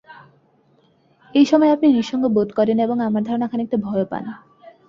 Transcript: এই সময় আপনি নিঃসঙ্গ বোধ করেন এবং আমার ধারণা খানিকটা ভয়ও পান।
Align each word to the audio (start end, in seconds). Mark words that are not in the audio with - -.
এই 1.35 1.45
সময় 1.45 1.73
আপনি 1.75 1.87
নিঃসঙ্গ 1.87 2.23
বোধ 2.27 2.49
করেন 2.53 2.77
এবং 2.79 2.97
আমার 3.01 3.21
ধারণা 3.23 3.47
খানিকটা 3.47 3.77
ভয়ও 3.77 4.05
পান। 4.05 4.25